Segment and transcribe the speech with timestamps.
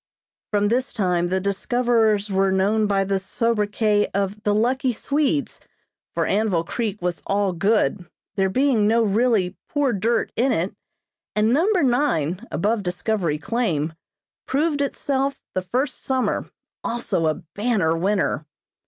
[0.49, 5.59] From this time the discoverers were known by the sobriquet of the "Lucky Swedes,"
[6.15, 10.73] for Anvil Creek was all good, there being no really "poor dirt" in it,
[11.35, 13.93] and number nine, above Discovery Claim,
[14.47, 16.49] proved itself, the first summer,
[16.83, 18.47] also a banner winner.